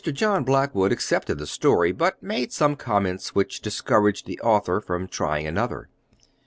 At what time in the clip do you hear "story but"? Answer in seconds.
1.45-2.23